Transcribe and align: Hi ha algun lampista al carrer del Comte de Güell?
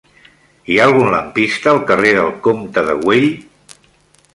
Hi 0.69 0.77
ha 0.79 0.87
algun 0.91 1.11
lampista 1.17 1.73
al 1.75 1.83
carrer 1.93 2.15
del 2.21 2.33
Comte 2.49 2.89
de 2.91 2.97
Güell? 3.07 3.31